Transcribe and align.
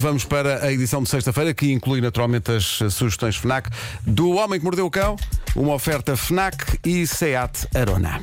Vamos 0.00 0.24
para 0.24 0.64
a 0.64 0.72
edição 0.72 1.02
de 1.02 1.08
sexta-feira, 1.08 1.52
que 1.52 1.72
inclui 1.72 2.00
naturalmente 2.00 2.52
as 2.52 2.94
sugestões 2.94 3.34
FNAC 3.34 3.68
do 4.06 4.30
Homem 4.30 4.60
que 4.60 4.64
Mordeu 4.64 4.86
o 4.86 4.90
Cão, 4.92 5.16
uma 5.56 5.74
oferta 5.74 6.16
FNAC 6.16 6.78
e 6.84 7.04
SEAT 7.04 7.66
Arona. 7.74 8.20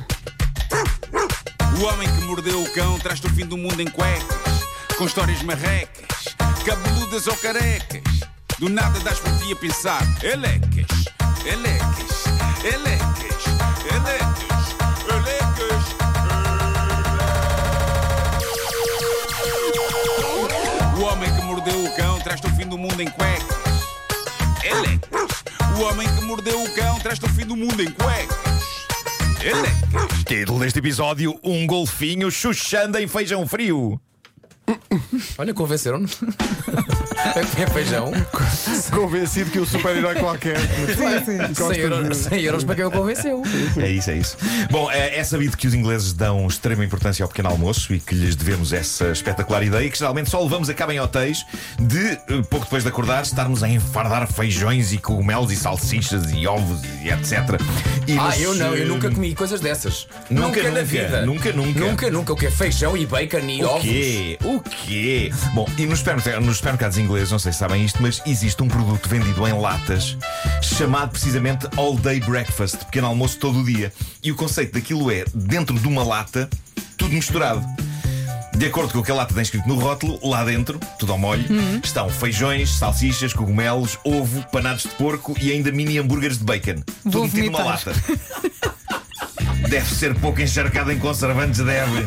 O 1.78 1.84
homem 1.84 2.08
que 2.08 2.22
mordeu 2.22 2.62
o 2.62 2.72
cão 2.72 2.98
traz-te 2.98 3.26
o 3.26 3.30
fim 3.30 3.44
do 3.44 3.58
mundo 3.58 3.78
em 3.82 3.90
cuecas, 3.90 4.64
com 4.96 5.04
histórias 5.04 5.42
marrecas, 5.42 6.34
cabeludas 6.64 7.26
ou 7.26 7.36
carecas. 7.36 8.20
Do 8.58 8.70
nada 8.70 8.98
das 9.00 9.18
por 9.18 9.36
ti 9.36 9.52
a 9.52 9.56
pensar, 9.56 10.02
elecas, 10.22 11.04
elecas, 11.44 12.24
elecas, 12.64 13.44
elecas. 13.94 14.45
Mundo 22.96 23.02
em 23.02 23.10
cuecas. 23.10 23.56
Elecas. 24.64 25.44
O 25.78 25.82
homem 25.82 26.08
que 26.08 26.24
mordeu 26.24 26.62
o 26.62 26.74
cão 26.74 26.98
traz-te 26.98 27.26
o 27.26 27.28
fim 27.28 27.44
do 27.44 27.54
mundo 27.54 27.82
em 27.82 27.90
cuecas. 27.90 28.38
Elecas. 29.42 30.24
Título 30.24 30.60
deste 30.60 30.78
episódio: 30.78 31.38
Um 31.44 31.66
golfinho 31.66 32.30
chuchando 32.30 32.98
em 32.98 33.06
feijão 33.06 33.46
frio. 33.46 34.00
Olha, 35.36 35.52
convenceram-me. 35.52 36.08
é 37.34 37.66
feijão. 37.72 38.12
Convencido 38.90 39.50
que 39.50 39.58
o 39.58 39.66
super-herói 39.66 40.14
qualquer. 40.16 40.56
Gosta 41.56 41.74
100 41.74 41.80
euros, 41.80 42.08
de- 42.08 42.14
100 42.28 42.40
euros 42.44 42.64
para 42.64 42.74
quem 42.74 42.84
o 42.84 42.90
convenceu. 42.90 43.42
É 43.76 43.88
isso, 43.90 44.10
é 44.10 44.16
isso. 44.16 44.36
Bom, 44.70 44.90
é, 44.90 45.16
é 45.18 45.24
sabido 45.24 45.56
que 45.56 45.66
os 45.66 45.74
ingleses 45.74 46.12
dão 46.12 46.46
extrema 46.46 46.84
importância 46.84 47.22
ao 47.22 47.28
pequeno 47.28 47.48
almoço 47.48 47.92
e 47.94 48.00
que 48.00 48.14
lhes 48.14 48.36
devemos 48.36 48.72
essa 48.72 49.10
espetacular 49.10 49.62
ideia 49.62 49.88
que 49.90 49.98
geralmente 49.98 50.30
só 50.30 50.42
levamos 50.42 50.68
a 50.68 50.74
cabo 50.74 50.92
em 50.92 51.00
hotéis 51.00 51.44
de, 51.78 51.98
eh, 52.12 52.18
pouco 52.48 52.64
depois 52.66 52.82
de 52.82 52.88
acordar, 52.88 53.22
estarmos 53.22 53.62
a 53.62 53.68
enfardar 53.68 54.30
feijões 54.30 54.92
e 54.92 54.98
cogumelos 54.98 55.50
e 55.52 55.56
salsichas 55.56 56.30
e 56.32 56.46
ovos 56.46 56.80
e 57.02 57.08
etc. 57.10 57.60
E 58.06 58.16
Ah, 58.18 58.24
nos, 58.26 58.40
eu 58.40 58.54
não, 58.54 58.74
eu 58.74 58.84
eh, 58.84 58.88
nunca 58.88 59.10
comi 59.10 59.34
coisas 59.34 59.60
dessas. 59.60 60.06
Nunca, 60.30 60.62
na 60.62 60.68
nunca, 60.70 60.84
vida. 60.84 61.26
nunca, 61.26 61.52
nunca. 61.52 61.80
Nunca, 61.80 62.10
nunca. 62.10 62.32
O 62.32 62.36
que 62.36 62.46
é 62.46 62.50
feijão 62.50 62.96
e 62.96 63.04
bacon 63.06 63.38
e 63.48 63.64
O 63.64 63.68
ovos? 63.68 63.82
quê? 63.82 64.38
O 64.44 64.60
quê? 64.60 65.32
Bom, 65.54 65.66
e 65.76 65.86
nos 65.86 65.98
supermercados, 65.98 66.46
nos 66.46 66.56
não 67.24 67.38
sei 67.38 67.52
se 67.52 67.58
sabem 67.58 67.84
isto, 67.84 68.02
mas 68.02 68.20
existe 68.26 68.62
um 68.62 68.68
produto 68.68 69.08
vendido 69.08 69.46
em 69.48 69.58
latas 69.58 70.16
chamado 70.62 71.10
precisamente 71.10 71.66
All 71.76 71.96
Day 71.96 72.20
Breakfast, 72.20 72.76
pequeno 72.84 73.06
almoço 73.06 73.38
todo 73.38 73.60
o 73.60 73.64
dia. 73.64 73.92
E 74.22 74.30
o 74.30 74.36
conceito 74.36 74.74
daquilo 74.74 75.10
é, 75.10 75.24
dentro 75.34 75.78
de 75.78 75.88
uma 75.88 76.04
lata, 76.04 76.48
tudo 76.96 77.14
misturado. 77.14 77.64
De 78.56 78.66
acordo 78.66 78.92
com 78.92 78.98
o 79.00 79.02
que 79.02 79.10
a 79.10 79.14
lata 79.14 79.34
tem 79.34 79.42
escrito 79.42 79.68
no 79.68 79.74
rótulo, 79.78 80.18
lá 80.22 80.42
dentro, 80.44 80.78
tudo 80.98 81.12
ao 81.12 81.18
molho, 81.18 81.44
estão 81.84 82.08
feijões, 82.08 82.70
salsichas, 82.70 83.32
cogumelos, 83.34 83.98
ovo, 84.02 84.42
panados 84.50 84.84
de 84.84 84.88
porco 84.90 85.36
e 85.40 85.52
ainda 85.52 85.70
mini 85.70 85.98
hambúrgueres 85.98 86.38
de 86.38 86.44
bacon. 86.44 86.82
Vou 87.04 87.12
tudo 87.12 87.24
metido 87.24 87.52
numa 87.52 87.64
lata. 87.64 87.92
Deve 89.68 89.94
ser 89.94 90.14
pouco 90.14 90.40
encharcado 90.40 90.92
em 90.92 90.98
conservantes, 90.98 91.60
deve. 91.60 92.06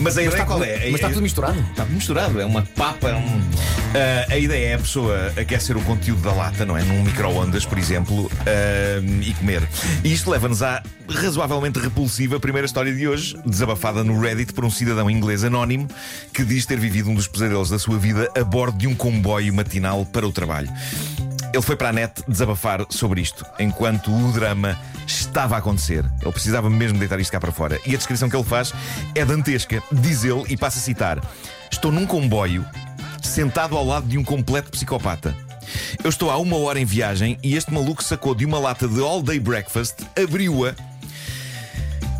Mas 0.00 0.16
a 0.18 0.22
ideia 0.22 0.44
qual 0.44 0.62
é? 0.62 0.76
Mas 0.86 0.94
está 0.94 1.08
tudo 1.08 1.22
misturado. 1.22 1.58
Está 1.70 1.84
misturado, 1.86 2.40
é 2.40 2.44
uma 2.44 2.62
papa. 2.62 3.08
é 3.10 3.14
um- 3.14 3.40
Ah, 3.94 4.32
a 4.34 4.36
ideia 4.38 4.66
é 4.70 4.74
a 4.74 4.78
pessoa 4.78 5.32
aquecer 5.40 5.76
o 5.76 5.80
conteúdo 5.82 6.20
da 6.20 6.32
lata, 6.32 6.64
não 6.66 6.76
é? 6.76 6.82
Num 6.82 7.02
micro-ondas, 7.02 7.64
por 7.64 7.78
exemplo, 7.78 8.30
ah, 8.46 9.00
e 9.22 9.32
comer. 9.34 9.62
E 10.04 10.12
isto 10.12 10.30
leva-nos 10.30 10.62
à 10.62 10.82
razoavelmente 11.08 11.78
repulsiva 11.78 12.38
primeira 12.38 12.66
história 12.66 12.92
de 12.94 13.08
hoje, 13.08 13.36
desabafada 13.46 14.04
no 14.04 14.20
Reddit 14.20 14.52
por 14.52 14.64
um 14.64 14.70
cidadão 14.70 15.10
inglês 15.10 15.44
anónimo 15.44 15.88
que 16.32 16.44
diz 16.44 16.66
ter 16.66 16.78
vivido 16.78 17.10
um 17.10 17.14
dos 17.14 17.26
pesadelos 17.28 17.70
da 17.70 17.78
sua 17.78 17.96
vida 17.98 18.28
a 18.38 18.44
bordo 18.44 18.76
de 18.78 18.86
um 18.86 18.94
comboio 18.94 19.54
matinal 19.54 20.04
para 20.04 20.26
o 20.26 20.32
trabalho. 20.32 20.68
Ele 21.52 21.62
foi 21.62 21.76
para 21.76 21.88
a 21.88 21.92
net 21.92 22.22
desabafar 22.28 22.84
sobre 22.90 23.20
isto, 23.20 23.44
enquanto 23.58 24.10
o 24.10 24.32
drama 24.32 24.78
estava 25.06 25.54
a 25.54 25.58
acontecer. 25.58 26.04
Ele 26.20 26.32
precisava 26.32 26.68
mesmo 26.68 26.98
deitar 26.98 27.18
isto 27.18 27.30
cá 27.30 27.40
para 27.40 27.52
fora. 27.52 27.80
E 27.86 27.94
a 27.94 27.96
descrição 27.96 28.28
que 28.28 28.36
ele 28.36 28.44
faz 28.44 28.74
é 29.14 29.24
dantesca. 29.24 29.82
Diz 29.92 30.24
ele, 30.24 30.44
e 30.48 30.56
passa 30.56 30.78
a 30.78 30.82
citar: 30.82 31.20
Estou 31.70 31.90
num 31.90 32.06
comboio, 32.06 32.64
sentado 33.22 33.76
ao 33.76 33.84
lado 33.84 34.06
de 34.06 34.18
um 34.18 34.24
completo 34.24 34.70
psicopata. 34.70 35.34
Eu 36.02 36.10
estou 36.10 36.30
há 36.30 36.36
uma 36.36 36.56
hora 36.58 36.78
em 36.78 36.84
viagem 36.84 37.38
e 37.42 37.56
este 37.56 37.72
maluco 37.72 38.02
sacou 38.02 38.34
de 38.34 38.44
uma 38.44 38.58
lata 38.58 38.86
de 38.86 39.00
all 39.00 39.22
day 39.22 39.40
breakfast, 39.40 40.02
abriu-a 40.16 40.74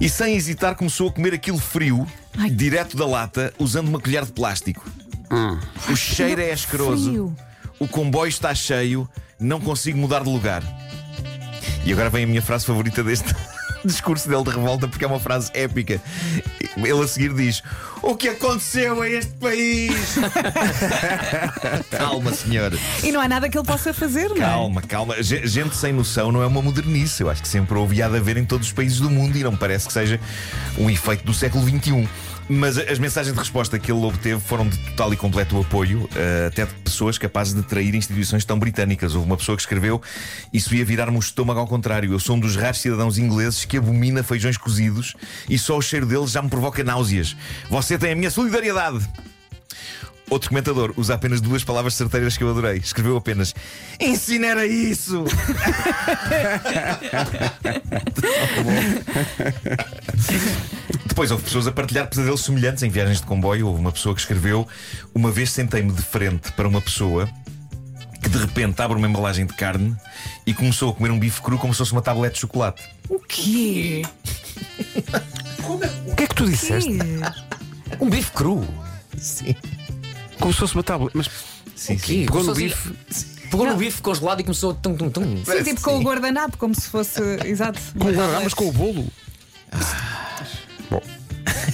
e, 0.00 0.08
sem 0.08 0.36
hesitar, 0.36 0.74
começou 0.74 1.08
a 1.08 1.12
comer 1.12 1.32
aquilo 1.32 1.58
frio, 1.58 2.06
Ai. 2.36 2.50
direto 2.50 2.96
da 2.96 3.06
lata, 3.06 3.52
usando 3.58 3.88
uma 3.88 3.98
colher 3.98 4.24
de 4.24 4.32
plástico. 4.32 4.84
O 5.90 5.96
cheiro 5.96 6.40
é 6.40 6.52
asqueroso. 6.52 7.10
Frio. 7.10 7.36
O 7.78 7.86
comboio 7.86 8.28
está 8.28 8.54
cheio, 8.54 9.08
não 9.38 9.60
consigo 9.60 9.98
mudar 9.98 10.22
de 10.22 10.30
lugar. 10.30 10.62
E 11.84 11.92
agora 11.92 12.10
vem 12.10 12.24
a 12.24 12.26
minha 12.26 12.42
frase 12.42 12.64
favorita 12.66 13.02
deste 13.04 13.32
discurso 13.84 14.28
dele 14.28 14.42
de 14.44 14.50
revolta, 14.50 14.88
porque 14.88 15.04
é 15.04 15.08
uma 15.08 15.20
frase 15.20 15.50
épica. 15.54 16.00
Ele 16.76 17.02
a 17.02 17.06
seguir 17.06 17.32
diz: 17.32 17.62
O 18.02 18.16
que 18.16 18.28
aconteceu 18.28 19.00
a 19.02 19.08
este 19.08 19.32
país? 19.34 20.16
calma, 21.90 22.32
senhor. 22.32 22.72
E 23.02 23.12
não 23.12 23.20
há 23.20 23.28
nada 23.28 23.48
que 23.48 23.56
ele 23.56 23.66
possa 23.66 23.92
fazer, 23.94 24.28
não 24.30 24.36
é? 24.36 24.40
Calma, 24.40 24.82
calma. 24.82 25.22
Ge- 25.22 25.46
Gente 25.46 25.76
sem 25.76 25.92
noção 25.92 26.32
não 26.32 26.42
é 26.42 26.46
uma 26.46 26.60
modernice. 26.62 27.22
Eu 27.22 27.30
acho 27.30 27.42
que 27.42 27.48
sempre 27.48 27.76
houve 27.78 28.02
há 28.02 28.08
de 28.08 28.16
haver 28.16 28.36
em 28.36 28.44
todos 28.44 28.66
os 28.68 28.72
países 28.72 28.98
do 29.00 29.08
mundo 29.10 29.36
e 29.38 29.42
não 29.42 29.52
me 29.52 29.58
parece 29.58 29.86
que 29.86 29.92
seja 29.92 30.20
um 30.78 30.90
efeito 30.90 31.24
do 31.24 31.32
século 31.34 31.64
XXI. 31.66 32.08
Mas 32.48 32.78
as 32.78 33.00
mensagens 33.00 33.34
de 33.34 33.40
resposta 33.40 33.76
que 33.76 33.90
ele 33.90 34.04
obteve 34.04 34.40
foram 34.40 34.68
de 34.68 34.78
total 34.78 35.12
e 35.12 35.16
completo 35.16 35.60
apoio, 35.60 36.08
eh, 36.14 36.46
até 36.46 36.64
de 36.64 36.72
pessoas 36.74 37.18
capazes 37.18 37.52
de 37.52 37.62
trair 37.62 37.92
instituições 37.92 38.44
tão 38.44 38.56
britânicas. 38.56 39.16
Houve 39.16 39.26
uma 39.26 39.36
pessoa 39.36 39.56
que 39.56 39.62
escreveu: 39.62 40.00
Isso 40.52 40.72
ia 40.74 40.84
virar-me 40.84 41.16
o 41.16 41.20
estômago 41.20 41.58
ao 41.58 41.66
contrário. 41.66 42.12
Eu 42.12 42.20
sou 42.20 42.36
um 42.36 42.40
dos 42.40 42.54
raros 42.54 42.80
cidadãos 42.80 43.18
ingleses 43.18 43.64
que 43.64 43.78
abomina 43.78 44.22
feijões 44.22 44.56
cozidos 44.56 45.14
e 45.50 45.58
só 45.58 45.76
o 45.76 45.82
cheiro 45.82 46.06
deles 46.06 46.30
já 46.30 46.40
me 46.40 46.48
provoca 46.48 46.84
náuseas. 46.84 47.36
Você 47.68 47.98
tem 47.98 48.12
a 48.12 48.16
minha 48.16 48.30
solidariedade. 48.30 49.04
Outro 50.30 50.48
comentador 50.48 50.94
usa 50.96 51.14
apenas 51.14 51.40
duas 51.40 51.64
palavras 51.64 51.94
certeiras 51.94 52.36
que 52.36 52.44
eu 52.44 52.50
adorei. 52.50 52.78
Escreveu 52.78 53.16
apenas: 53.16 53.54
Incinera 54.00 54.64
isso! 54.66 55.24
Depois 61.16 61.30
houve 61.30 61.44
pessoas 61.44 61.66
a 61.66 61.72
partilhar 61.72 62.06
pesadelos 62.06 62.44
semelhantes 62.44 62.82
em 62.82 62.90
viagens 62.90 63.22
de 63.22 63.26
comboio. 63.26 63.68
Houve 63.68 63.80
uma 63.80 63.90
pessoa 63.90 64.14
que 64.14 64.20
escreveu: 64.20 64.68
Uma 65.14 65.30
vez 65.30 65.50
sentei-me 65.50 65.90
de 65.90 66.02
frente 66.02 66.52
para 66.52 66.68
uma 66.68 66.78
pessoa 66.78 67.26
que 68.22 68.28
de 68.28 68.36
repente 68.36 68.82
abre 68.82 68.98
uma 68.98 69.08
embalagem 69.08 69.46
de 69.46 69.54
carne 69.54 69.96
e 70.46 70.52
começou 70.52 70.90
a 70.90 70.92
comer 70.92 71.10
um 71.10 71.18
bife 71.18 71.40
cru 71.40 71.56
como 71.56 71.72
se 71.72 71.78
fosse 71.78 71.92
uma 71.92 72.02
tablete 72.02 72.34
de 72.34 72.40
chocolate. 72.40 72.82
O 73.08 73.18
quê? 73.18 74.02
O 76.06 76.14
que 76.16 76.24
é 76.24 76.26
que 76.26 76.34
tu 76.34 76.44
disseste? 76.44 76.98
Um 77.98 78.10
bife 78.10 78.32
cru. 78.32 78.68
Sim. 79.16 79.56
Como 80.38 80.52
se 80.52 80.58
fosse 80.58 80.74
uma 80.74 80.82
tábua. 80.82 81.10
Mas 81.14 81.30
Sim, 81.74 81.96
quê? 81.96 82.24
pegou 82.26 82.44
no 82.44 82.54
bife. 82.54 82.92
Pegou 83.50 83.66
no 83.66 83.76
bife 83.78 84.02
congelado 84.02 84.40
e 84.40 84.44
começou 84.44 84.72
a 84.72 84.74
tum 84.74 84.94
tum 84.94 85.08
tum. 85.08 85.42
Sim, 85.46 85.64
tipo 85.64 85.80
com 85.80 85.98
o 85.98 86.02
guardanapo, 86.02 86.58
como 86.58 86.74
se 86.74 86.88
fosse. 86.88 87.22
Exato. 87.46 87.80
Com 87.98 88.04
guardanapo, 88.04 88.44
mas 88.44 88.52
com 88.52 88.68
o 88.68 88.72
bolo. 88.72 89.06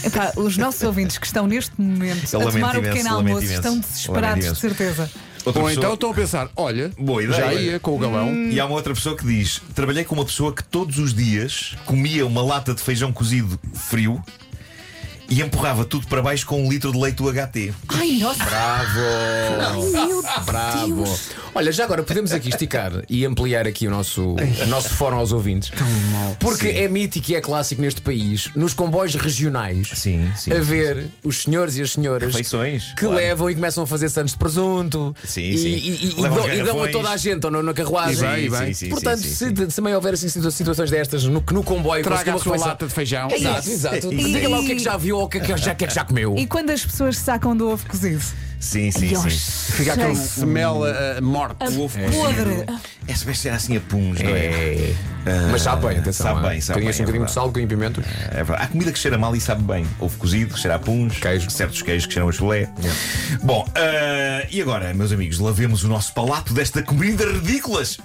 Epá, 0.05 0.33
os 0.37 0.57
nossos 0.57 0.83
ouvintes 0.83 1.19
que 1.19 1.27
estão 1.27 1.47
neste 1.47 1.73
momento 1.81 2.27
Eu 2.33 2.41
a 2.41 2.45
lamento 2.45 2.61
tomar 2.61 2.75
o 2.75 2.79
imenso, 2.79 2.93
pequeno 2.97 3.15
lamento 3.17 3.29
almoço 3.29 3.45
imenso. 3.47 3.61
estão 3.61 3.79
desesperados, 3.79 4.45
Lamento 4.45 4.55
de 4.55 4.61
certeza. 4.61 5.11
Outra 5.45 5.63
Ou 5.63 5.69
pessoa- 5.69 5.73
então 5.73 5.95
estão 5.95 6.11
a 6.11 6.15
pensar: 6.15 6.49
olha, 6.57 6.91
Boa 6.99 7.23
ideia. 7.23 7.41
já 7.41 7.55
ia 7.55 7.81
com 7.81 7.95
o 7.95 7.99
galão. 7.99 8.33
E 8.49 8.59
há 8.61 8.65
uma 8.67 8.75
outra 8.77 8.95
pessoa 8.95 9.17
que 9.17 9.25
diz: 9.27 9.61
Trabalhei 9.75 10.05
com 10.05 10.15
uma 10.15 10.25
pessoa 10.25 10.53
que 10.55 10.63
todos 10.65 10.99
os 10.99 11.13
dias 11.13 11.77
comia 11.85 12.25
uma 12.27 12.43
lata 12.43 12.75
de 12.75 12.81
feijão 12.83 13.13
cozido 13.13 13.59
frio 13.75 14.23
e 15.33 15.41
empurrava 15.41 15.83
tudo 15.87 16.07
para 16.07 16.21
baixo 16.21 16.45
com 16.45 16.63
um 16.63 16.69
litro 16.71 16.93
de 16.93 16.99
leite 16.99 17.23
UHT. 17.23 17.73
Ai, 17.89 18.19
nossa. 18.21 18.45
Bravo! 18.45 19.91
Meu 19.91 20.23
Bravo! 20.45 20.95
Deus. 21.05 21.31
Olha, 21.55 21.73
já 21.73 21.85
agora 21.85 22.03
podemos 22.03 22.33
aqui 22.33 22.51
esticar 22.51 22.93
e 23.09 23.25
ampliar 23.25 23.67
aqui 23.67 23.87
o 23.87 23.91
nosso, 23.91 24.35
o 24.63 24.67
nosso 24.67 24.91
fórum 24.91 25.17
aos 25.17 25.33
ouvintes. 25.33 25.71
Porque 26.39 26.69
é 26.69 26.87
mítico 26.87 27.31
e 27.31 27.35
é 27.35 27.41
clássico 27.41 27.81
neste 27.81 28.03
país, 28.03 28.51
nos 28.55 28.75
comboios 28.75 29.15
regionais, 29.15 29.89
Sim, 29.95 30.31
sim. 30.37 30.53
a 30.53 30.61
ver 30.61 31.07
os 31.25 31.43
senhores 31.43 31.77
e 31.77 31.83
as 31.83 31.93
senhoras 31.93 32.29
Refeições, 32.29 32.91
que 32.95 33.01
claro. 33.07 33.17
levam 33.17 33.49
e 33.51 33.55
começam 33.55 33.85
a 33.85 33.87
fazer 33.87 34.11
santos 34.11 34.33
de 34.33 34.39
presunto 34.39 35.15
Sim, 35.25 35.43
e, 35.43 35.59
sim. 35.59 35.69
e- 35.69 35.73
e- 35.75 36.11
e 36.19 36.23
dão- 36.23 36.53
e 36.55 36.63
dão 36.63 36.83
a 36.85 36.89
toda 36.89 37.11
a 37.11 37.17
gente 37.17 37.45
ou 37.47 37.51
na, 37.63 37.73
carruagem. 37.73 38.45
E 38.45 38.51
bem. 38.51 38.67
Sim, 38.69 38.75
sim, 38.75 38.89
Portanto, 38.91 39.19
sim, 39.21 39.29
sim, 39.29 39.35
se, 39.55 39.57
sim. 39.57 39.67
também 39.77 39.95
houver 39.95 40.13
assim, 40.15 40.29
situa- 40.29 40.51
situações 40.51 40.91
destas 40.91 41.25
no, 41.25 41.43
no 41.53 41.63
comboio 41.63 42.03
Traga 42.05 42.35
a 42.35 42.39
sua 42.39 42.57
lata 42.59 42.87
de 42.87 42.93
feijão. 42.93 43.31
Exato, 43.31 43.71
exato. 43.71 44.13
E- 44.13 44.33
Diga 44.33 44.49
lá 44.49 44.61
o 44.61 44.65
que 44.65 44.73
é 44.73 44.75
que 44.77 44.83
já 44.83 44.97
viu 44.97 45.22
o 45.25 45.29
que 45.29 45.39
é 45.39 45.41
que 45.41 45.57
já, 45.57 45.75
que 45.75 45.89
já 45.89 46.05
comeu. 46.05 46.35
E 46.37 46.47
quando 46.47 46.71
as 46.71 46.85
pessoas 46.85 47.17
sacam 47.19 47.57
do 47.57 47.71
ovo 47.71 47.87
cozido? 47.87 48.23
Sim, 48.63 48.93
sim, 48.93 49.13
sim. 49.15 49.73
Fica 49.75 49.95
aquele 49.95 50.13
smell 50.13 50.85
a, 50.85 51.19
a 51.19 51.21
morte. 51.21 51.65
O 51.65 51.83
ovo 51.83 51.99
podre. 51.99 52.65
É 53.09 53.15
se 53.15 53.35
ser 53.35 53.49
assim 53.49 53.77
a 53.77 53.81
puns, 53.81 54.21
não 54.21 54.31
é? 54.31 54.95
É. 55.27 55.51
Mas 55.51 55.63
sabe 55.63 55.87
bem, 55.89 55.99
atenção. 55.99 56.27
sabe 56.27 56.47
ah. 56.47 56.51
bem, 56.51 56.61
sabe 56.61 56.75
Tem 56.77 56.85
bem, 56.85 56.91
assim 56.91 57.01
um 57.01 57.03
é 57.03 57.07
bocadinho 57.07 57.27
de 57.27 57.33
sal, 57.33 57.45
um 57.45 57.47
bocadinho 57.49 57.69
de 57.69 57.75
pimentos. 57.75 58.05
É 58.31 58.45
verdade. 58.45 58.63
Há 58.63 58.67
comida 58.69 58.93
que 58.93 58.99
cheira 59.01 59.19
mal 59.19 59.35
e 59.35 59.41
sabe 59.41 59.65
bem. 59.65 59.85
Ovo 59.99 60.17
cozido, 60.17 60.55
que 60.55 60.61
cheira 60.61 60.77
a 60.77 60.79
puns, 60.79 61.19
Queijo. 61.19 61.51
certos 61.51 61.83
queijos 61.83 62.07
que 62.07 62.13
cheiram 62.13 62.29
a 62.29 62.33
chulé. 62.33 62.69
Bom, 63.43 63.69
ah, 63.75 64.47
e 64.49 64.63
agora, 64.63 64.95
meus 64.95 65.11
amigos, 65.11 65.41
lavemos 65.41 65.83
o 65.83 65.89
nosso 65.89 66.13
palato 66.15 66.55
desta 66.55 66.83
comida 66.85 67.25
ridículas 67.25 67.99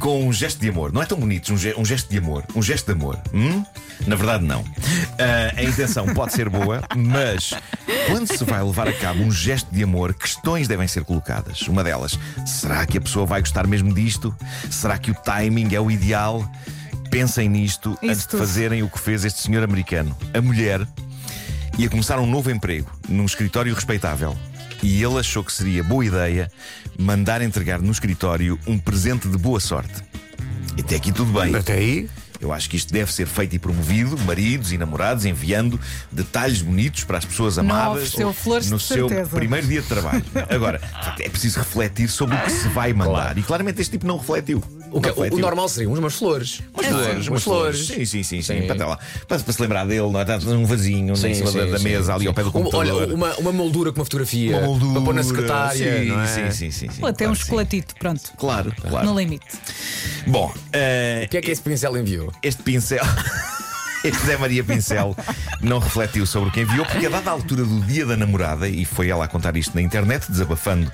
com 0.00 0.26
um 0.26 0.32
gesto 0.32 0.58
de 0.58 0.70
amor. 0.70 0.90
Não 0.90 1.02
é 1.02 1.06
tão 1.06 1.18
bonito, 1.18 1.52
um, 1.52 1.58
ge- 1.58 1.74
um 1.76 1.84
gesto 1.84 2.08
de 2.10 2.16
amor. 2.16 2.44
Um 2.54 2.62
gesto 2.62 2.86
de 2.86 2.92
amor. 2.92 3.18
Hum? 3.34 3.62
Na 4.06 4.16
verdade, 4.16 4.44
não. 4.44 4.64
Ah, 5.18 5.52
a 5.54 5.62
intenção 5.62 6.06
pode 6.14 6.32
ser 6.32 6.48
boa, 6.48 6.82
mas 6.96 7.52
quando 8.10 8.26
se 8.26 8.44
vai 8.44 8.62
levar 8.62 8.88
a 8.88 8.92
cabo 8.92 9.22
um 9.22 9.30
gesto 9.30 9.68
de 9.70 9.82
amor, 9.82 10.14
questões 10.14 10.66
devem 10.66 10.88
ser 10.88 11.04
colocadas. 11.04 11.62
Uma 11.62 11.84
delas, 11.84 12.18
será 12.46 12.86
que 12.86 12.98
a 12.98 13.00
pessoa 13.00 13.26
vai 13.26 13.40
gostar 13.40 13.66
mesmo 13.66 13.92
disto? 13.92 14.34
Será 14.70 14.98
que 14.98 15.10
o 15.10 15.14
timing 15.14 15.74
é 15.74 15.80
o 15.80 15.90
ideal? 15.90 16.50
Pensem 17.10 17.48
nisto 17.48 17.92
Isso 18.02 18.10
antes 18.10 18.22
de 18.22 18.28
tudo. 18.28 18.40
fazerem 18.40 18.82
o 18.82 18.88
que 18.88 18.98
fez 18.98 19.24
este 19.24 19.40
senhor 19.40 19.62
americano. 19.62 20.16
A 20.34 20.40
mulher 20.40 20.86
ia 21.78 21.88
começar 21.88 22.18
um 22.18 22.26
novo 22.26 22.50
emprego 22.50 22.90
num 23.08 23.24
escritório 23.24 23.74
respeitável. 23.74 24.36
E 24.82 25.02
ele 25.02 25.18
achou 25.18 25.42
que 25.42 25.52
seria 25.52 25.82
boa 25.82 26.04
ideia 26.04 26.50
mandar 26.98 27.42
entregar 27.42 27.80
no 27.80 27.90
escritório 27.90 28.58
um 28.66 28.78
presente 28.78 29.28
de 29.28 29.36
boa 29.36 29.60
sorte. 29.60 30.02
E 30.76 30.80
até 30.80 30.96
aqui 30.96 31.12
tudo 31.12 31.32
bem. 31.38 31.54
Até 31.54 31.74
aí, 31.74 32.08
Eu 32.40 32.52
acho 32.52 32.70
que 32.70 32.76
isto 32.76 32.92
deve 32.92 33.12
ser 33.12 33.26
feito 33.26 33.56
e 33.56 33.58
promovido, 33.58 34.16
maridos 34.18 34.72
e 34.72 34.78
namorados 34.78 35.24
enviando 35.24 35.78
detalhes 36.10 36.62
bonitos 36.62 37.04
para 37.04 37.18
as 37.18 37.24
pessoas 37.24 37.58
amadas 37.58 38.04
ofereceu 38.04 38.32
flores, 38.32 38.70
no 38.70 38.78
seu 38.78 39.08
certeza. 39.08 39.36
primeiro 39.36 39.66
dia 39.66 39.82
de 39.82 39.88
trabalho. 39.88 40.24
Agora, 40.48 40.80
é 41.18 41.28
preciso 41.28 41.58
refletir 41.58 42.08
sobre 42.08 42.36
o 42.36 42.42
que 42.42 42.50
se 42.50 42.68
vai 42.68 42.92
mandar. 42.92 43.12
Claro. 43.12 43.38
E 43.38 43.42
claramente 43.42 43.80
este 43.80 43.92
tipo 43.92 44.06
não 44.06 44.18
refletiu. 44.18 44.62
O, 44.90 45.00
que- 45.00 45.08
Não 45.08 45.14
o- 45.14 45.18
o 45.18 45.22
refletiu. 45.22 45.38
normal 45.38 45.68
seriam 45.68 45.92
umas 45.92 46.14
flores. 46.14 46.60
Umas 46.74 46.86
É, 46.86 46.90
flores, 46.90 47.28
umas 47.28 47.42
flores. 47.42 47.86
Sim, 47.86 48.04
sim, 48.04 48.22
sim, 48.22 48.42
sim. 48.42 48.62
Para, 48.66 48.86
lá, 48.86 48.98
para, 49.28 49.38
para 49.38 49.52
se 49.52 49.60
lembrar 49.62 49.84
dele, 49.86 50.10
não 50.10 50.18
é? 50.18 50.22
Está 50.22 50.38
um 50.50 50.64
vasinho 50.66 51.14
Sim, 51.16 51.28
em 51.28 51.34
cima 51.34 51.50
sim, 51.50 51.58
da, 51.58 51.64
da 51.66 51.78
sim, 51.78 51.84
mesa, 51.84 52.12
ali 52.14 52.22
sim. 52.22 52.28
ao 52.28 52.34
pé 52.34 52.42
do 52.42 52.50
computador. 52.52 53.02
Olha, 53.02 53.14
uma, 53.14 53.34
uma 53.36 53.52
moldura 53.52 53.92
com 53.92 53.98
uma 54.00 54.04
fotografia. 54.04 54.56
Uma 54.56 54.66
moldura. 54.66 54.92
Para 54.94 55.02
pôr 55.02 55.14
na 55.14 55.22
secretária. 55.22 56.00
Sim, 56.02 56.08
não 56.08 56.20
é? 56.20 56.26
sim, 56.26 56.50
sim, 56.50 56.70
sim, 56.70 56.88
sim. 56.90 57.02
Ou 57.02 57.08
até 57.08 57.18
Claro 57.24 57.32
um 57.32 57.34
sim. 57.34 57.42
chocolatito, 57.42 57.94
pronto. 57.98 58.32
Claro, 58.38 58.72
claro. 58.80 59.06
No 59.06 59.18
limite. 59.18 59.46
Bom, 60.26 60.52
eh, 60.72 61.22
O 61.26 61.28
que 61.28 61.36
é 61.36 61.40
que 61.42 61.50
esse 61.50 61.60
pincel 61.62 61.96
enviou? 61.96 62.32
este 62.42 62.62
pincel. 62.62 63.04
Este 64.04 64.26
Zé 64.26 64.36
Maria 64.36 64.62
Pincel 64.62 65.16
não 65.60 65.78
refletiu 65.78 66.26
sobre 66.26 66.48
o 66.48 66.52
que 66.52 66.60
enviou, 66.60 66.86
porque 66.86 67.06
a 67.06 67.10
dada 67.10 67.30
altura 67.30 67.64
do 67.64 67.80
dia 67.80 68.06
da 68.06 68.16
namorada, 68.16 68.68
e 68.68 68.84
foi 68.84 69.08
ela 69.08 69.24
a 69.24 69.28
contar 69.28 69.56
isto 69.56 69.74
na 69.74 69.82
internet, 69.82 70.30
desabafando 70.30 70.90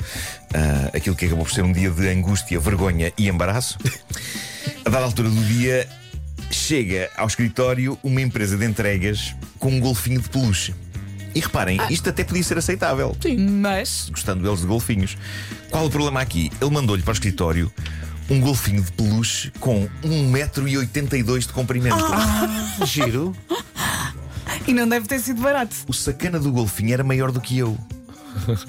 ah, 0.54 0.90
aquilo 0.94 1.14
que 1.14 1.26
acabou 1.26 1.44
por 1.44 1.52
ser 1.52 1.62
um 1.62 1.72
dia 1.72 1.90
de 1.90 2.08
angústia, 2.08 2.58
vergonha 2.58 3.12
e 3.18 3.28
embaraço, 3.28 3.78
a 4.84 4.90
dada 4.90 5.04
altura 5.04 5.28
do 5.28 5.44
dia 5.44 5.88
chega 6.50 7.10
ao 7.16 7.26
escritório 7.26 7.98
uma 8.02 8.20
empresa 8.20 8.56
de 8.56 8.64
entregas 8.64 9.34
com 9.58 9.70
um 9.70 9.80
golfinho 9.80 10.20
de 10.20 10.28
peluche. 10.28 10.74
E 11.34 11.40
reparem, 11.40 11.80
isto 11.90 12.08
até 12.08 12.22
podia 12.22 12.44
ser 12.44 12.56
aceitável 12.58 13.16
Mas 13.36 14.08
gostando 14.08 14.46
eles 14.48 14.60
de 14.60 14.66
golfinhos. 14.66 15.18
Qual 15.68 15.84
o 15.84 15.90
problema 15.90 16.20
aqui? 16.20 16.48
Ele 16.60 16.70
mandou-lhe 16.70 17.02
para 17.02 17.10
o 17.10 17.14
escritório 17.14 17.72
um 18.28 18.40
golfinho 18.40 18.82
de 18.82 18.92
peluche 18.92 19.50
com 19.60 19.88
1,82m 20.02 21.38
de 21.40 21.48
comprimento. 21.48 21.96
giro. 22.86 23.34
e 24.66 24.72
não 24.72 24.88
deve 24.88 25.06
ter 25.06 25.20
sido 25.20 25.42
barato. 25.42 25.74
O 25.86 25.92
sacana 25.92 26.38
do 26.38 26.50
golfinho 26.52 26.92
era 26.92 27.04
maior 27.04 27.30
do 27.30 27.40
que 27.40 27.58
eu. 27.58 27.78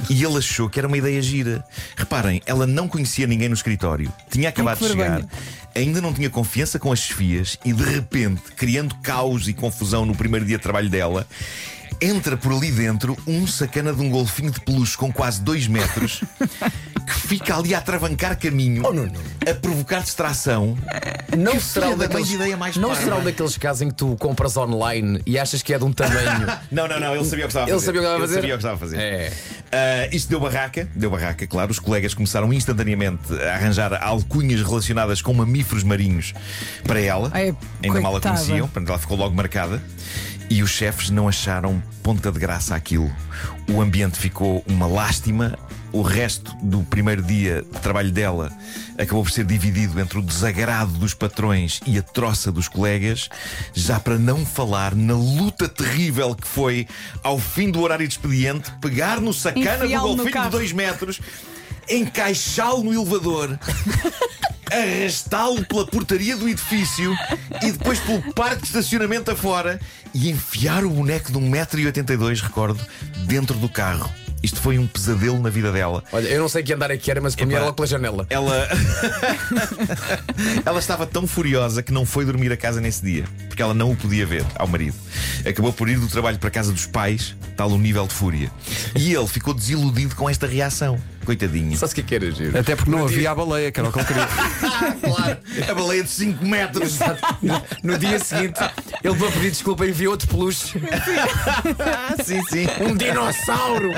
E 0.09 0.23
ele 0.23 0.37
achou 0.37 0.69
que 0.69 0.77
era 0.77 0.87
uma 0.87 0.97
ideia 0.97 1.21
gira. 1.21 1.63
Reparem, 1.95 2.41
ela 2.45 2.67
não 2.67 2.87
conhecia 2.87 3.25
ninguém 3.25 3.49
no 3.49 3.55
escritório, 3.55 4.11
tinha 4.29 4.49
acabado 4.49 4.77
de 4.77 4.87
chegar, 4.87 5.21
vergonha. 5.21 5.29
ainda 5.73 6.01
não 6.01 6.13
tinha 6.13 6.29
confiança 6.29 6.77
com 6.77 6.91
as 6.91 6.99
chefias 6.99 7.57
e 7.65 7.73
de 7.73 7.83
repente, 7.83 8.43
criando 8.55 8.93
caos 9.01 9.47
e 9.47 9.53
confusão 9.53 10.05
no 10.05 10.15
primeiro 10.15 10.45
dia 10.45 10.57
de 10.57 10.63
trabalho 10.63 10.89
dela, 10.89 11.27
entra 11.99 12.37
por 12.37 12.51
ali 12.53 12.71
dentro 12.71 13.17
um 13.25 13.47
sacana 13.47 13.91
de 13.91 14.01
um 14.01 14.09
golfinho 14.09 14.51
de 14.51 14.59
peluche 14.59 14.95
com 14.95 15.11
quase 15.11 15.41
2 15.41 15.67
metros 15.67 16.23
que 17.05 17.13
fica 17.13 17.55
ali 17.57 17.73
a 17.75 17.77
atravancar 17.77 18.37
caminho, 18.37 18.83
Oh, 18.85 18.93
não, 18.93 19.05
não. 19.05 19.13
a 19.49 19.53
provocar 19.53 20.01
distração. 20.01 20.77
Não 21.37 21.59
será, 21.59 21.85
filha 21.87 21.95
um 21.95 21.97
da 21.97 22.05
daqueles, 22.07 22.27
mãe 22.27 22.35
ideia 22.35 22.57
mais 22.57 22.75
não 22.77 22.89
parva. 22.89 23.03
será 23.03 23.15
um 23.17 23.23
daqueles 23.23 23.57
casos 23.57 23.81
em 23.83 23.89
que 23.89 23.95
tu 23.95 24.15
compras 24.19 24.55
online 24.57 25.21
e 25.25 25.37
achas 25.37 25.61
que 25.61 25.73
é 25.73 25.77
de 25.77 25.83
um 25.83 25.91
tamanho. 25.93 26.45
Não, 26.71 26.87
não, 26.87 26.99
não, 26.99 27.15
ele 27.15 27.23
sabia 27.25 27.45
o 27.45 27.47
que 27.47 27.55
estava 27.55 27.65
a 27.65 27.69
Ele 27.69 27.79
fazer. 27.79 27.85
sabia 27.85 28.01
o 28.01 28.03
que 28.03 28.07
estava 28.07 28.15
a 28.15 28.17
Ele 28.17 28.27
fazer? 28.27 28.35
sabia 28.35 28.55
o 28.55 28.57
que 28.57 28.61
estava 28.65 28.75
a 28.75 28.77
fazer. 28.77 28.97
É. 28.97 29.33
Ah, 29.71 30.09
isto 30.15 30.29
deu 30.29 30.39
barraca, 30.39 30.87
deu 30.95 31.09
barraca, 31.09 31.47
claro. 31.47 31.71
Os 31.71 31.79
colegas 31.79 32.13
começaram 32.13 32.51
instantaneamente 32.53 33.33
a 33.41 33.53
arranjar 33.55 33.93
alcunhas 34.03 34.61
relacionadas 34.61 35.21
com 35.21 35.33
mamíferos 35.33 35.83
marinhos 35.83 36.33
para 36.85 36.99
ela. 36.99 37.29
Ai, 37.33 37.55
Ainda 37.83 37.99
mal 38.01 38.11
a 38.15 38.19
coitada. 38.19 38.35
conheciam, 38.35 38.67
portanto 38.67 38.89
ela 38.89 38.97
ficou 38.99 39.17
logo 39.17 39.35
marcada. 39.35 39.81
E 40.49 40.61
os 40.61 40.69
chefes 40.69 41.09
não 41.09 41.27
acharam 41.27 41.81
ponta 42.03 42.31
de 42.31 42.39
graça 42.39 42.75
aquilo. 42.75 43.11
O 43.69 43.81
ambiente 43.81 44.17
ficou 44.17 44.63
uma 44.67 44.87
lástima. 44.87 45.57
O 45.91 46.01
resto 46.01 46.55
do 46.61 46.83
primeiro 46.83 47.21
dia 47.21 47.61
de 47.61 47.79
trabalho 47.79 48.11
dela 48.11 48.51
acabou 48.97 49.23
por 49.23 49.31
ser 49.31 49.45
dividido 49.45 49.99
entre 49.99 50.19
o 50.19 50.21
desagrado 50.21 50.91
dos 50.93 51.13
patrões 51.13 51.79
e 51.87 51.97
a 51.97 52.01
troça 52.01 52.51
dos 52.51 52.67
colegas, 52.67 53.29
já 53.73 53.97
para 53.99 54.17
não 54.17 54.45
falar 54.45 54.93
na 54.93 55.13
luta 55.13 55.69
terrível 55.69 56.35
que 56.35 56.47
foi, 56.47 56.85
ao 57.23 57.39
fim 57.39 57.71
do 57.71 57.81
horário 57.81 58.05
de 58.05 58.13
expediente, 58.13 58.71
pegar 58.81 59.21
no 59.21 59.33
sacana 59.33 59.87
do 59.87 59.99
golfinho 59.99 60.43
de. 60.43 60.49
2 60.49 60.71
metros, 60.73 61.21
encaixá-lo 61.89 62.83
no 62.83 62.93
elevador. 62.93 63.57
Arrastá-lo 64.75 65.65
pela 65.65 65.85
portaria 65.85 66.35
do 66.35 66.49
edifício 66.49 67.15
e 67.63 67.71
depois 67.71 67.97
pelo 67.99 68.33
parque 68.33 68.63
de 68.63 68.67
estacionamento 68.67 69.31
afora 69.31 69.79
e 70.13 70.29
enfiar 70.29 70.83
o 70.83 70.89
boneco 70.89 71.31
de 71.31 71.39
1,82m, 71.39 72.41
recordo, 72.41 72.85
dentro 73.25 73.57
do 73.57 73.69
carro. 73.69 74.24
Isto 74.45 74.61
foi 74.61 74.77
um 74.77 74.85
pesadelo 74.85 75.41
na 75.41 75.49
vida 75.49 75.71
dela. 75.71 76.03
Olha, 76.11 76.27
eu 76.27 76.39
não 76.39 76.47
sei 76.47 76.61
que 76.61 76.71
andar 76.71 76.91
é 76.91 76.97
que 76.97 77.09
era, 77.09 77.19
mas 77.19 77.35
para 77.35 77.47
mim 77.47 77.55
era 77.55 77.63
logo 77.63 77.73
pela 77.73 77.87
janela. 77.87 78.27
Ela. 78.29 78.69
ela 80.63 80.77
estava 80.77 81.07
tão 81.07 81.25
furiosa 81.25 81.81
que 81.81 81.91
não 81.91 82.05
foi 82.05 82.25
dormir 82.25 82.51
a 82.51 82.57
casa 82.57 82.79
nesse 82.79 83.03
dia, 83.03 83.23
porque 83.47 83.59
ela 83.59 83.73
não 83.73 83.91
o 83.91 83.95
podia 83.95 84.23
ver 84.23 84.45
ao 84.53 84.67
marido. 84.67 84.95
Acabou 85.43 85.73
por 85.73 85.89
ir 85.89 85.97
do 85.97 86.07
trabalho 86.07 86.37
para 86.37 86.49
a 86.49 86.51
casa 86.51 86.71
dos 86.71 86.85
pais, 86.85 87.35
tal 87.57 87.71
o 87.71 87.77
nível 87.79 88.05
de 88.05 88.13
fúria. 88.13 88.51
E 88.95 89.15
ele 89.15 89.27
ficou 89.27 89.51
desiludido 89.51 90.15
com 90.15 90.29
esta 90.29 90.45
reação. 90.45 91.01
Coitadinho. 91.25 91.75
Sabe 91.75 91.91
o 91.91 91.95
que 91.95 92.01
é 92.01 92.03
que 92.03 92.15
era 92.15 92.31
giro? 92.31 92.59
Até 92.59 92.75
porque 92.75 92.91
não 92.91 93.03
havia 93.03 93.31
a 93.31 93.35
baleia, 93.35 93.71
que 93.71 93.79
era 93.79 93.89
o 93.89 93.91
que 93.91 93.97
ele 93.97 94.05
queria. 94.05 94.27
Claro, 95.01 95.37
a 95.69 95.73
baleia 95.73 96.03
de 96.03 96.09
5 96.09 96.45
metros. 96.45 96.99
No 97.81 97.97
dia 97.97 98.19
seguinte, 98.19 98.59
ele 99.05 99.15
para 99.15 99.31
pedir 99.31 99.51
desculpa 99.51 99.85
enviou 99.85 100.13
outro 100.13 100.27
peluche. 100.27 100.79
sim, 102.25 102.41
sim. 102.49 102.67
Um 102.81 102.95
dinossauro! 102.95 103.91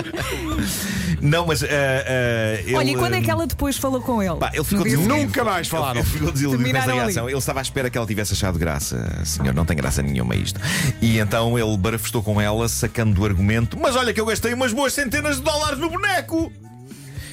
Não, 1.21 1.45
mas. 1.45 1.63
ah, 1.63 1.67
ah, 1.67 2.61
ele, 2.61 2.75
Olha, 2.75 2.91
e 2.91 2.95
quando 2.95 3.15
é 3.15 3.21
que 3.21 3.29
ah, 3.29 3.33
ela 3.33 3.47
depois 3.47 3.77
falou 3.77 4.01
com 4.01 4.21
ele? 4.21 4.35
Pá, 4.35 4.51
ele 4.53 4.63
ficou 4.63 4.83
desiludido. 4.83 5.15
Nunca 5.15 5.43
mais 5.43 5.67
falaram. 5.67 6.01
Ele, 6.01 6.07
ele 6.07 6.17
ficou 6.17 6.31
desiludido 6.31 6.79
com 6.79 6.85
reação. 6.85 7.29
Ele 7.29 7.37
estava 7.37 7.59
à 7.59 7.61
espera 7.61 7.89
que 7.89 7.97
ela 7.97 8.05
tivesse 8.05 8.33
achado 8.33 8.59
graça. 8.59 9.25
Senhor, 9.25 9.53
não 9.53 9.65
tem 9.65 9.77
graça 9.77 10.01
nenhuma 10.01 10.35
isto. 10.35 10.59
E 11.01 11.19
então 11.19 11.57
ele 11.57 11.77
barafustou 11.77 12.21
com 12.21 12.39
ela, 12.39 12.67
sacando 12.67 13.13
do 13.13 13.25
argumento: 13.25 13.79
Mas 13.79 13.95
olha 13.95 14.13
que 14.13 14.19
eu 14.19 14.25
gastei 14.25 14.53
umas 14.53 14.73
boas 14.73 14.93
centenas 14.93 15.37
de 15.37 15.43
dólares 15.43 15.79
no 15.79 15.89
boneco. 15.89 16.51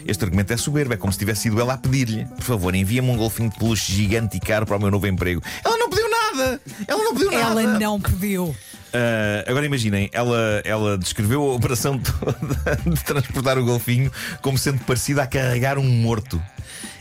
Este 0.07 0.23
argumento 0.23 0.52
é 0.52 0.57
soberbo, 0.57 0.93
é 0.93 0.97
como 0.99 1.11
se 1.12 1.19
tivesse 1.19 1.43
sido 1.43 1.61
ela 1.61 1.75
a 1.75 1.78
pedir-lhe: 1.78 2.26
Por 2.26 2.43
favor, 2.43 2.75
envia-me 2.75 3.11
um 3.11 3.16
golfinho 3.16 3.49
de 3.49 3.57
peluche 3.57 3.93
gigante 3.93 4.37
e 4.37 4.40
caro 4.40 4.66
para 4.66 4.76
o 4.76 4.81
meu 4.81 4.90
novo 4.90 5.07
emprego. 5.07 5.43
Ela 5.64 5.78
não 5.78 5.88
pediu 5.88 6.03
nada! 6.35 6.61
Ela 6.87 7.05
não 7.05 7.14
pediu 7.14 7.31
nada! 7.31 7.62
Ela 7.62 7.79
não 7.79 8.00
pediu. 8.00 8.57
Ah, 8.95 9.45
agora 9.50 9.67
imaginem, 9.67 10.09
ela, 10.12 10.62
ela 10.64 10.97
descreveu 10.97 11.43
a 11.43 11.55
operação 11.55 11.99
toda 11.99 12.76
de 12.87 13.05
transportar 13.05 13.59
o 13.59 13.64
golfinho 13.64 14.11
como 14.41 14.57
sendo 14.57 14.79
parecida 14.85 15.25
a 15.25 15.26
carregar 15.26 15.79
um 15.79 15.88
morto. 15.88 16.41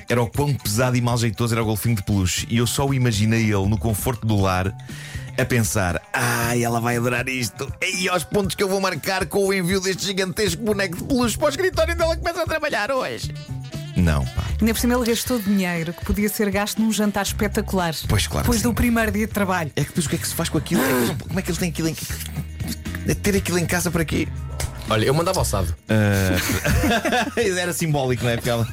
Era 0.10 0.22
o 0.22 0.28
quão 0.28 0.54
pesado 0.54 0.98
e 0.98 1.02
mal 1.02 1.18
jeitoso 1.18 1.54
era 1.54 1.62
o 1.62 1.66
golfinho 1.66 1.96
de 1.96 2.04
peluche. 2.04 2.48
E 2.50 2.58
eu 2.58 2.68
só 2.68 2.86
o 2.86 2.94
imaginei 2.94 3.44
ele 3.44 3.68
no 3.68 3.78
conforto 3.78 4.26
do 4.26 4.42
lar 4.42 4.76
a 5.38 5.46
pensar: 5.46 6.02
ai, 6.12 6.64
ela 6.64 6.80
vai 6.80 6.98
adorar 6.98 7.28
isto. 7.30 7.72
E 7.82 8.10
aos 8.10 8.24
pontos 8.24 8.56
que 8.56 8.64
eu 8.64 8.68
vou 8.68 8.82
marcar 8.82 9.26
com 9.28 9.48
o 9.48 9.54
envio 9.54 9.80
deste 9.80 10.06
gigantesco 10.06 10.62
boneco 10.64 10.98
de 10.98 11.04
peluche 11.04 11.38
para 11.38 11.46
o 11.46 11.50
escritório 11.50 11.94
onde 11.94 12.04
ela 12.04 12.18
começa 12.18 12.42
a 12.42 12.46
trabalhar 12.46 12.92
hoje. 12.92 13.34
Não, 13.96 14.26
pá. 14.26 14.44
Ainda 14.60 14.74
por 14.74 14.80
cima 14.80 14.96
ele 14.96 15.06
gastou 15.06 15.40
dinheiro 15.40 15.94
que 15.94 16.04
podia 16.06 16.28
ser 16.30 16.50
gasto 16.50 16.82
num 16.82 16.92
jantar 16.92 17.24
espetacular. 17.24 17.94
Pois, 18.08 18.26
claro 18.28 18.44
Depois 18.44 18.62
sim. 18.62 18.68
do 18.68 18.74
primeiro 18.74 19.12
dia 19.12 19.28
de 19.28 19.34
trabalho. 19.34 19.72
É 19.76 19.82
que 19.82 19.88
depois 19.90 20.06
o 20.06 20.10
que 20.10 20.16
é 20.16 20.20
que 20.20 20.28
se 20.28 20.34
faz 20.34 20.50
com 20.50 20.58
aquilo? 20.58 20.82
É 20.82 21.16
como 21.28 21.40
é 21.40 21.42
que 21.42 21.50
eles 21.50 21.60
têm 21.60 21.70
aquilo 21.70 21.88
em. 21.90 21.96
Ter 23.22 23.36
aquilo 23.36 23.60
em 23.60 23.66
casa 23.66 23.92
para 23.92 24.04
quê? 24.06 24.28
Olha, 24.90 25.06
eu 25.06 25.14
mandava 25.14 25.40
ao 25.40 25.46
sado. 25.46 25.74
Era 27.38 27.74
simbólico, 27.74 28.24
não 28.24 28.32
é? 28.32 28.36
Porque 28.36 28.50
ela... 28.50 28.68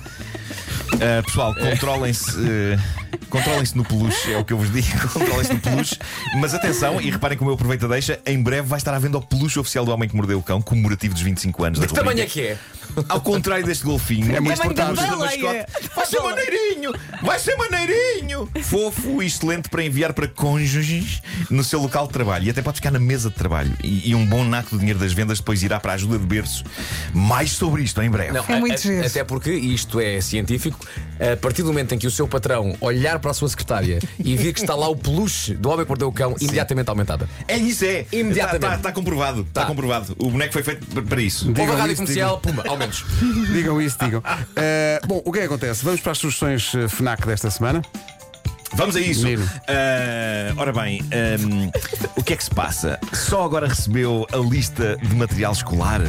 Ah, 0.94 1.22
pessoal, 1.24 1.54
controlem-se. 1.54 2.30
ah, 2.38 3.18
Controlem-se 3.30 3.76
no 3.76 3.84
peluche, 3.84 4.32
é 4.32 4.36
o 4.38 4.44
que 4.44 4.52
eu 4.52 4.58
vos 4.58 4.70
digo. 4.72 4.88
Controlem-se 5.12 5.52
no 5.54 5.60
peluche. 5.60 5.96
Mas 6.38 6.52
atenção, 6.54 7.00
e 7.00 7.10
reparem 7.10 7.38
como 7.38 7.50
eu 7.50 7.54
aproveito 7.54 7.84
a 7.86 7.88
deixa, 7.88 8.18
em 8.26 8.42
breve 8.42 8.66
vai 8.68 8.78
estar 8.78 8.92
à 8.94 8.98
venda 8.98 9.18
o 9.18 9.22
peluche 9.22 9.58
oficial 9.58 9.84
do 9.84 9.90
Homem 9.92 10.08
que 10.08 10.16
Mordeu 10.16 10.38
o 10.38 10.42
Cão, 10.42 10.60
comemorativo 10.60 11.14
dos 11.14 11.22
25 11.22 11.64
anos 11.64 11.78
De 11.80 11.86
da 11.86 11.88
que 11.92 11.94
tamanho 11.98 12.20
é 12.20 12.26
que 12.26 12.40
é? 12.42 12.58
Ao 13.08 13.20
contrário 13.20 13.64
deste 13.64 13.84
golfinho, 13.84 14.34
É 14.34 14.40
muito 14.40 14.60
este 14.60 14.74
Tamanho 14.74 14.96
da 14.96 15.16
mascote 15.16 15.66
vai 15.94 16.06
ser 16.06 16.20
maneirinho! 16.20 16.92
Vai 17.22 17.38
ser 17.38 17.54
maneirinho! 17.56 18.48
Fofo 18.62 19.22
e 19.22 19.26
excelente 19.26 19.68
para 19.68 19.84
enviar 19.84 20.12
para 20.12 20.26
cônjuges 20.26 21.22
no 21.48 21.62
seu 21.62 21.80
local 21.80 22.08
de 22.08 22.12
trabalho. 22.12 22.46
E 22.46 22.50
até 22.50 22.60
pode 22.62 22.76
ficar 22.76 22.90
na 22.90 22.98
mesa 22.98 23.28
de 23.30 23.36
trabalho. 23.36 23.72
E, 23.82 24.10
e 24.10 24.14
um 24.14 24.26
bom 24.26 24.42
naco 24.44 24.70
do 24.70 24.78
dinheiro 24.78 24.98
das 24.98 25.12
vendas 25.12 25.38
depois 25.38 25.62
irá 25.62 25.78
para 25.78 25.92
a 25.92 25.94
ajuda 25.94 26.18
de 26.18 26.26
berço. 26.26 26.64
Mais 27.14 27.52
sobre 27.52 27.82
isto 27.84 28.02
em 28.02 28.10
breve. 28.10 28.32
Não, 28.32 28.44
É 28.48 28.54
a- 28.54 28.58
muito 28.60 28.88
a-. 28.88 29.06
Até 29.06 29.22
porque 29.22 29.52
isto 29.52 30.00
é 30.00 30.20
científico. 30.20 30.84
A 31.32 31.36
partir 31.36 31.62
do 31.62 31.68
momento 31.68 31.94
em 31.94 31.98
que 31.98 32.08
o 32.08 32.10
seu 32.10 32.26
patrão 32.26 32.76
olhar 32.80 33.19
para 33.20 33.30
a 33.30 33.34
sua 33.34 33.48
secretária 33.48 33.98
e 34.18 34.36
vir 34.36 34.52
que 34.52 34.60
está 34.60 34.74
lá 34.74 34.88
o 34.88 34.96
peluche 34.96 35.54
do 35.54 35.68
homem 35.70 35.84
que 35.84 35.88
mordeu 35.90 36.08
o 36.08 36.12
cão, 36.12 36.34
imediatamente 36.40 36.88
aumentada. 36.88 37.28
É 37.46 37.56
isso, 37.56 37.84
é. 37.84 38.04
Imediatamente. 38.12 38.56
Está, 38.56 38.66
está- 38.68 38.76
está 38.76 38.92
comprovado. 38.92 39.42
Está 39.42 39.60
Tá. 39.62 39.66
comprovado. 39.66 40.14
O 40.18 40.30
boneco 40.30 40.52
foi 40.52 40.62
feito 40.62 40.86
para 41.02 41.20
isso. 41.22 41.46
Digam 41.46 41.64
Houve 41.66 41.76
a 41.76 41.78
rádio 41.80 41.92
isso, 41.92 42.02
comercial, 42.02 42.40
pumba, 42.40 42.64
aumentos. 42.68 43.04
Digam 43.52 43.80
isso, 43.80 43.96
digam. 44.00 44.22
Eh, 44.56 45.00
bom, 45.06 45.22
o 45.24 45.30
que 45.32 45.38
é 45.38 45.42
que 45.42 45.46
acontece? 45.46 45.84
Vamos 45.84 46.00
para 46.00 46.12
as 46.12 46.18
sugestões 46.18 46.74
eh, 46.74 46.88
FNAC 46.88 47.26
desta 47.26 47.50
semana. 47.50 47.82
Vamos 48.74 48.96
a 48.96 49.00
isso. 49.00 49.26
Ah, 49.66 50.52
ora 50.56 50.72
bem, 50.72 51.00
ahm, 51.12 51.70
o 52.16 52.22
que 52.22 52.32
é 52.32 52.36
que 52.36 52.44
se 52.44 52.50
passa? 52.50 52.98
Só 53.12 53.44
agora 53.44 53.66
recebeu 53.66 54.26
a 54.32 54.36
lista 54.36 54.96
de 54.96 55.14
material 55.14 55.52
escolar? 55.52 56.00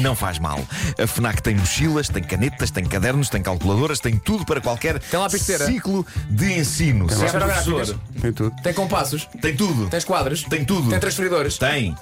Não 0.00 0.14
faz 0.14 0.38
mal. 0.38 0.60
A 1.02 1.06
FNAC 1.06 1.42
tem 1.42 1.56
mochilas, 1.56 2.08
tem 2.08 2.22
canetas, 2.22 2.70
tem 2.70 2.84
cadernos, 2.84 3.28
tem 3.28 3.42
calculadoras, 3.42 4.00
tem 4.00 4.16
tudo 4.16 4.44
para 4.44 4.60
qualquer 4.60 4.98
Tem 4.98 5.20
ciclo 5.38 6.06
de 6.28 6.52
ensino. 6.58 7.08
Se 7.10 7.22
é 7.22 7.26
esferográficas. 7.26 7.66
professor, 7.90 8.00
Tem 8.20 8.32
tudo. 8.32 8.54
Tem 8.62 8.74
compassos, 8.74 9.28
tem 9.40 9.56
tudo. 9.56 9.88
tens 9.88 10.04
quadros, 10.04 10.44
Tem 10.44 10.64
tudo. 10.64 10.90
tem 10.90 10.98
transferidores. 11.00 11.58
Tem. 11.58 11.94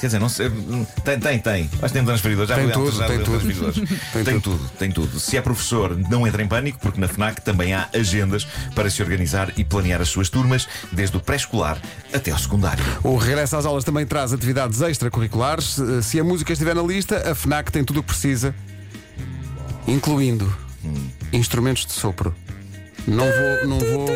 Quer 0.00 0.06
dizer, 0.06 0.18
não 0.20 0.28
sei. 0.28 0.48
Tem, 1.04 1.18
tem, 1.18 1.38
tem. 1.40 1.70
Mas 1.80 1.90
tem 1.90 2.04
transferidores. 2.04 2.48
Já 2.48 2.54
Tem 2.54 2.70
tudo, 2.70 2.92
já 2.96 3.06
tem 3.08 3.18
tudo. 3.18 3.30
transferidores. 3.40 3.88
Tem 4.12 4.24
Tem 4.24 4.40
tudo, 4.40 4.70
tem 4.78 4.92
tudo. 4.92 5.18
Se 5.18 5.36
é 5.36 5.42
professor, 5.42 5.96
não 6.08 6.24
entre 6.26 6.42
em 6.42 6.46
pânico, 6.46 6.78
porque 6.80 7.00
na 7.00 7.08
FNAC 7.08 7.40
também 7.42 7.74
há 7.74 7.88
agendas 7.92 8.46
para 8.76 8.88
se 8.90 9.02
organizar 9.02 9.52
e 9.56 9.64
planear 9.64 10.00
as 10.00 10.08
suas 10.08 10.28
turmas, 10.28 10.68
desde 10.92 11.16
o 11.16 11.20
pré-escolar 11.20 11.78
até 12.12 12.30
ao 12.30 12.38
secundário. 12.38 12.84
O 13.02 13.16
regresso 13.16 13.56
às 13.56 13.66
aulas 13.66 13.82
também 13.82 14.06
traz 14.06 14.32
atividades 14.32 14.80
extracurriculares. 14.80 15.78
Eh, 15.80 16.00
Se 16.02 16.20
a 16.20 16.24
música 16.24 16.52
estiver 16.52 16.74
na 16.76 16.82
lista, 16.82 17.28
a 17.30 17.34
FNAC 17.34 17.72
tem 17.72 17.82
tudo 17.82 17.98
o 17.98 18.02
que 18.02 18.08
precisa, 18.10 18.54
incluindo 19.86 20.54
instrumentos 21.32 21.84
de 21.84 21.92
sopro. 21.92 22.34
Não 23.06 23.24
vou, 23.24 23.68
não 23.68 23.78
vou 23.78 24.06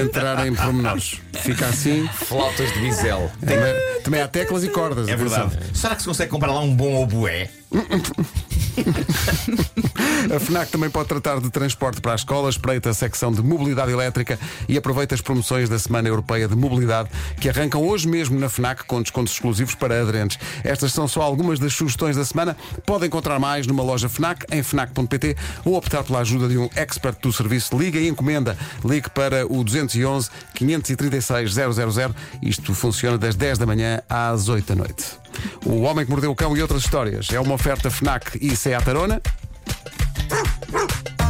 entrar 0.00 0.46
em 0.46 0.54
pormenores. 0.54 1.20
Fica 1.40 1.66
assim. 1.66 2.08
Flautas 2.14 2.72
de 2.72 2.80
bisel. 2.80 3.30
Também, 3.40 3.74
também 4.02 4.22
há 4.22 4.28
teclas 4.28 4.64
e 4.64 4.68
cordas. 4.68 5.08
É 5.08 5.12
atenção. 5.12 5.48
verdade. 5.48 5.78
Será 5.78 5.94
que 5.94 6.02
se 6.02 6.08
consegue 6.08 6.30
comprar 6.30 6.52
lá 6.52 6.60
um 6.60 6.74
bom 6.74 7.02
oboé? 7.02 7.50
A 10.32 10.38
FNAC 10.38 10.70
também 10.70 10.88
pode 10.88 11.08
tratar 11.08 11.40
de 11.40 11.50
transporte 11.50 12.00
para 12.00 12.12
a 12.12 12.14
escola, 12.14 12.48
espreita 12.48 12.88
a 12.88 12.94
secção 12.94 13.32
de 13.32 13.42
mobilidade 13.42 13.90
elétrica 13.90 14.38
e 14.68 14.78
aproveita 14.78 15.12
as 15.12 15.20
promoções 15.20 15.68
da 15.68 15.76
Semana 15.76 16.06
Europeia 16.06 16.46
de 16.46 16.54
Mobilidade 16.54 17.10
que 17.40 17.48
arrancam 17.48 17.82
hoje 17.82 18.06
mesmo 18.06 18.38
na 18.38 18.48
FNAC 18.48 18.84
com 18.84 19.02
descontos 19.02 19.32
exclusivos 19.32 19.74
para 19.74 20.00
aderentes. 20.00 20.38
Estas 20.62 20.92
são 20.92 21.08
só 21.08 21.22
algumas 21.22 21.58
das 21.58 21.72
sugestões 21.72 22.14
da 22.14 22.24
semana. 22.24 22.56
Pode 22.86 23.06
encontrar 23.06 23.40
mais 23.40 23.66
numa 23.66 23.82
loja 23.82 24.08
FNAC, 24.08 24.46
em 24.52 24.62
FNAC.pt 24.62 25.36
ou 25.64 25.74
optar 25.74 26.04
pela 26.04 26.20
ajuda 26.20 26.46
de 26.46 26.56
um 26.56 26.70
expert 26.76 27.18
do 27.20 27.32
serviço. 27.32 27.76
Liga 27.76 27.98
e 27.98 28.06
encomenda. 28.06 28.56
Ligue 28.84 29.10
para 29.10 29.44
o 29.52 29.64
211 29.64 30.30
536 30.54 31.54
000. 31.54 32.14
Isto 32.40 32.72
funciona 32.72 33.18
das 33.18 33.34
10 33.34 33.58
da 33.58 33.66
manhã 33.66 34.00
às 34.08 34.48
8 34.48 34.64
da 34.64 34.76
noite. 34.76 35.06
O 35.66 35.80
Homem 35.80 36.04
que 36.04 36.10
Mordeu 36.10 36.30
o 36.30 36.36
Cão 36.36 36.56
e 36.56 36.62
outras 36.62 36.84
histórias 36.84 37.28
é 37.32 37.40
uma 37.40 37.54
oferta 37.54 37.90
FNAC 37.90 38.38
e 38.40 38.54
Seat 38.54 38.88
Arona. 38.88 39.20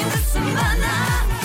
inanırsın 0.00 0.42
bana. 0.56 1.39